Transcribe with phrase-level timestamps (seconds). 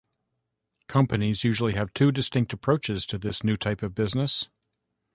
[0.87, 4.49] Companies usually have two distinct approaches to this new type of business.